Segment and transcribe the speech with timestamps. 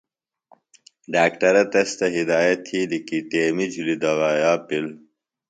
[1.13, 4.85] ڈاکٹرہ تس تھےۡ ہدایت تِھیلیۡ کی ٹیمیۡ جُھلیۡ دوایا پِل۔